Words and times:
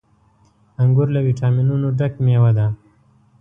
•انګور 0.81 1.07
له 1.15 1.19
ويټامينونو 1.25 1.87
ډک 1.97 2.13
مېوه 2.25 2.51
ده. 2.57 2.67